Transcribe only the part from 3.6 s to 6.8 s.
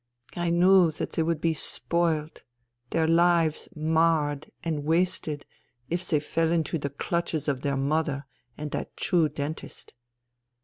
marred and wasted, if they fell into